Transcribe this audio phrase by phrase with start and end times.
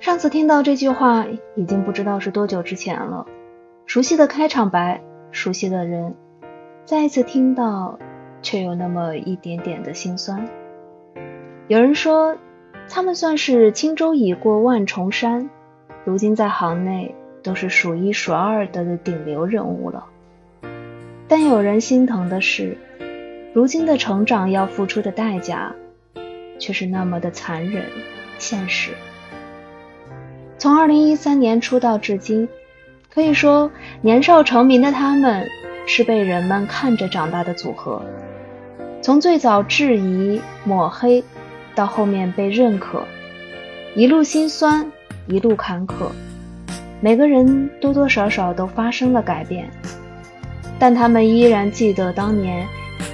[0.00, 3.26] 上次听到这句话，已经不知道是多久之前了。
[3.86, 6.14] 熟悉的开场白，熟悉的人，
[6.84, 7.98] 再一次听到，
[8.42, 10.48] 却有那么一点点的心酸。
[11.68, 12.36] 有人说，
[12.88, 15.50] 他们算是轻舟已过万重山，
[16.04, 20.06] 如今在行内都是数一数二的顶流人物了。
[21.28, 22.76] 但有人心疼的是，
[23.52, 25.74] 如今的成长要付出的代价，
[26.58, 27.84] 却是那么的残忍、
[28.38, 28.90] 现实。
[30.58, 32.48] 从二零一三年出道至今，
[33.12, 35.46] 可以说年少成名的他们，
[35.86, 38.02] 是被人们看着长大的组合。
[39.02, 41.22] 从最早质疑、抹黑，
[41.74, 43.04] 到后面被认可，
[43.94, 44.90] 一路心酸，
[45.28, 46.10] 一路坎坷，
[47.00, 49.70] 每个人多多少少都发生了改变。
[50.78, 52.66] 但他们依然记得当年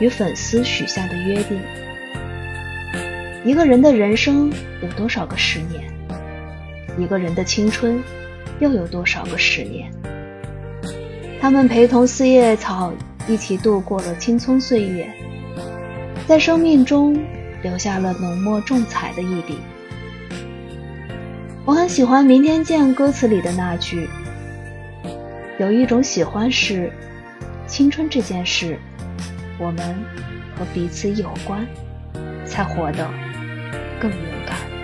[0.00, 1.60] 与粉丝许下的约定。
[3.44, 4.50] 一个人的人生
[4.80, 5.84] 有多少个十年？
[6.98, 8.02] 一个人的青春
[8.58, 9.92] 又有多少个十年？
[11.42, 12.90] 他们陪同四叶草
[13.28, 15.06] 一起度过了青葱岁月，
[16.26, 17.22] 在生命中
[17.62, 19.58] 留下了浓墨重彩的一笔。
[21.66, 24.08] 我很喜欢《明天见》歌词里的那句
[25.60, 26.90] ：“有一种喜欢是。”
[27.66, 28.78] 青春这件事，
[29.58, 29.94] 我们
[30.56, 31.66] 和彼此有关，
[32.46, 33.08] 才活得
[34.04, 34.74] 更勇敢。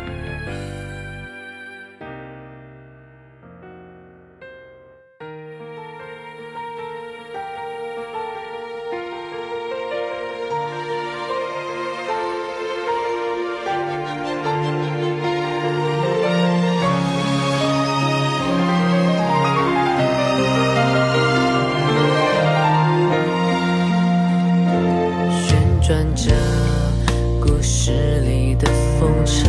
[29.24, 29.48] 车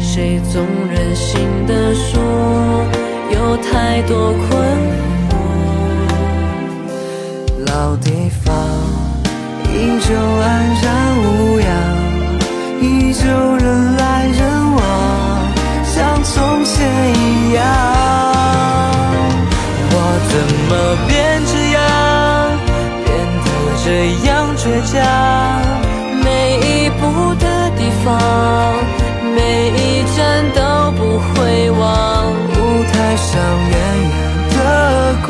[0.00, 2.20] 谁总任性的说，
[3.32, 4.44] 有太多困
[5.28, 5.32] 惑。
[7.66, 8.10] 老地
[8.44, 8.54] 方
[9.72, 10.44] 依旧安
[10.82, 10.84] 然
[11.18, 11.66] 无恙，
[12.80, 13.22] 依旧
[13.56, 14.38] 人来人
[14.76, 14.78] 往，
[15.84, 16.74] 像从前
[17.14, 17.62] 一样。
[19.90, 19.92] 我
[20.30, 20.32] 怎
[20.68, 20.72] 么
[21.08, 21.12] 变
[21.46, 21.78] 这样，
[23.04, 23.06] 变
[23.44, 23.46] 得
[23.84, 23.86] 这
[24.28, 24.94] 样倔强？
[26.22, 26.26] 每
[26.60, 27.02] 一步
[27.36, 27.44] 的
[28.04, 28.74] 方。
[29.34, 30.18] 每一站
[30.54, 30.60] 都
[30.92, 31.82] 不会忘，
[32.30, 32.54] 舞
[32.92, 33.30] 台上
[33.70, 33.74] 远
[34.10, 34.14] 远
[34.56, 34.58] 的
[35.26, 35.28] 光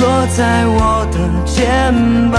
[0.00, 0.02] 落
[0.36, 0.78] 在我
[1.12, 1.16] 的
[1.46, 1.54] 肩
[2.30, 2.38] 膀，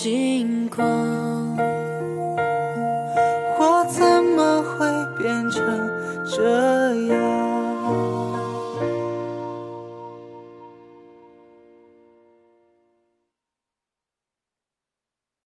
[0.00, 1.37] 星光。